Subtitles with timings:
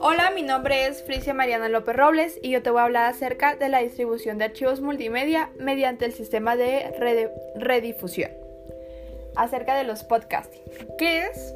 [0.00, 3.54] Hola, mi nombre es Frisia Mariana López Robles y yo te voy a hablar acerca
[3.54, 6.92] de la distribución de archivos multimedia mediante el sistema de
[7.56, 8.32] redifusión.
[9.36, 10.62] Acerca de los podcasting.
[10.98, 11.54] ¿Qué es?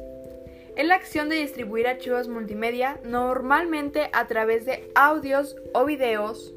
[0.75, 6.53] Es la acción de distribuir archivos multimedia normalmente a través de audios o videos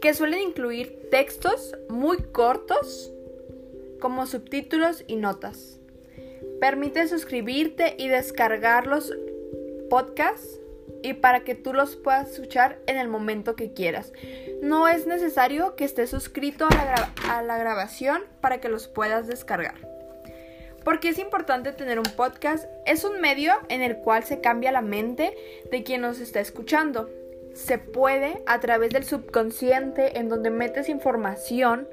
[0.00, 3.12] que suelen incluir textos muy cortos
[4.00, 5.80] como subtítulos y notas.
[6.60, 9.12] Permite suscribirte y descargar los
[9.88, 10.60] podcasts
[11.02, 14.12] y para que tú los puedas escuchar en el momento que quieras.
[14.62, 19.74] No es necesario que estés suscrito a la, grabación para que los puedas descargar.
[20.84, 24.82] Porque es importante tener un podcast, es un medio en el cual se cambia la
[24.82, 25.36] mente
[25.70, 27.10] de quien nos está escuchando.
[27.54, 31.88] Se puede a través del subconsciente en donde metes información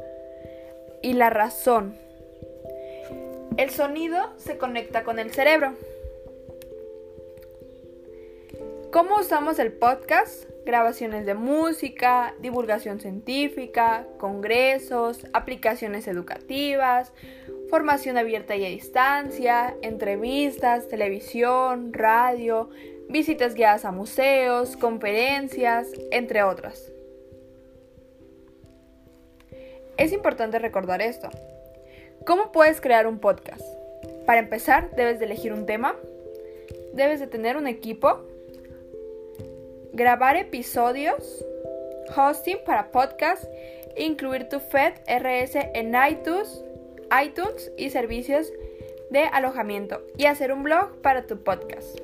[1.02, 2.03] y la razón.
[3.58, 5.74] El sonido se conecta con el cerebro.
[8.92, 10.46] ¿Cómo usamos el podcast?
[10.66, 17.14] Grabaciones de música, divulgación científica, congresos, aplicaciones educativas,
[17.70, 22.72] formación abierta y a distancia, entrevistas, televisión, radio,
[23.08, 26.92] visitas guiadas a museos, conferencias, entre otras.
[29.98, 31.30] Es importante recordar esto.
[32.26, 33.62] ¿Cómo puedes crear un podcast?
[34.26, 35.96] Para empezar, debes de elegir un tema,
[36.94, 38.22] debes de tener un equipo,
[39.92, 41.44] grabar episodios,
[42.16, 43.44] hosting para podcast,
[43.98, 46.64] incluir tu feed RS en iTunes,
[47.24, 48.52] iTunes y servicios
[49.10, 52.00] de alojamiento y hacer un blog para tu podcast.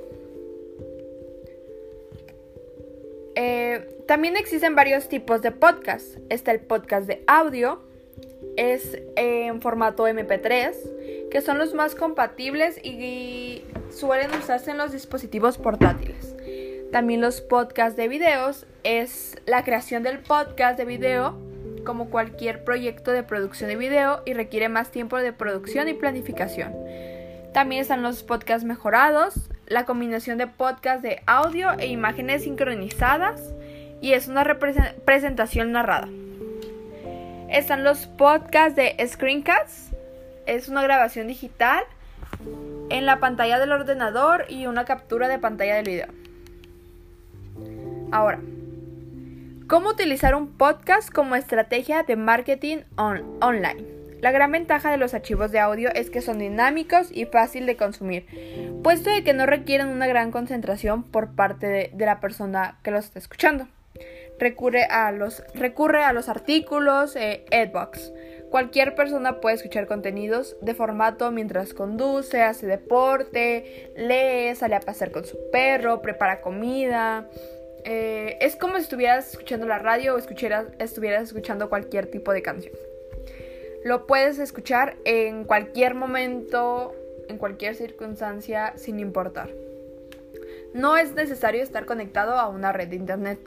[3.36, 6.18] Eh, también existen varios tipos de podcast.
[6.28, 7.80] Está el podcast de audio,
[8.60, 15.58] es en formato MP3, que son los más compatibles y suelen usarse en los dispositivos
[15.58, 16.36] portátiles.
[16.92, 21.40] También los podcasts de videos es la creación del podcast de video
[21.86, 26.76] como cualquier proyecto de producción de video y requiere más tiempo de producción y planificación.
[27.54, 33.54] También están los podcasts mejorados, la combinación de podcasts de audio e imágenes sincronizadas
[34.02, 34.44] y es una
[35.06, 36.10] presentación narrada.
[37.52, 39.92] Están los podcasts de Screencast,
[40.46, 41.84] es una grabación digital
[42.92, 46.08] en la pantalla del ordenador y una captura de pantalla del video.
[48.12, 48.40] Ahora,
[49.68, 53.84] ¿cómo utilizar un podcast como estrategia de marketing online?
[54.22, 57.78] La gran ventaja de los archivos de audio es que son dinámicos y fácil de
[57.78, 58.28] consumir,
[58.84, 63.06] puesto de que no requieren una gran concentración por parte de, la persona que los
[63.06, 63.68] está escuchando.
[64.40, 68.12] Recurre a los, recurre a los artículos eh, Edbox.
[68.50, 75.12] Cualquier persona puede escuchar contenidos de formato mientras conduce, hace deporte, lee, sale a pasar
[75.12, 77.28] con su perro, prepara comida,
[77.86, 82.74] eh, es como si estuvieras escuchando la radio o estuvieras escuchando cualquier tipo de canción.
[83.84, 86.94] Lo puedes escuchar en cualquier momento,
[87.30, 89.50] en cualquier circunstancia, sin importar.
[90.74, 93.40] No es necesario estar conectado a una red de internet.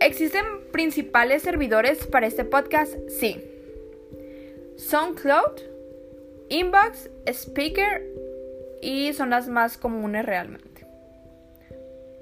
[0.00, 2.94] ¿Existen principales servidores para este podcast?
[3.08, 3.42] Sí.
[4.76, 5.60] SoundCloud,
[6.50, 8.02] Inbox, Speaker
[8.82, 10.86] y son las más comunes realmente.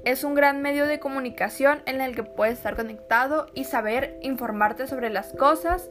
[0.05, 4.87] Es un gran medio de comunicación en el que puedes estar conectado y saber informarte
[4.87, 5.89] sobre las cosas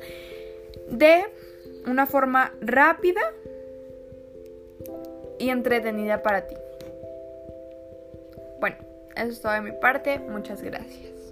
[0.90, 1.26] de
[1.86, 3.22] una forma rápida
[5.40, 6.56] y entretenida para ti.
[8.60, 8.78] Bueno,
[9.16, 10.20] eso es todo de mi parte.
[10.20, 11.23] Muchas gracias.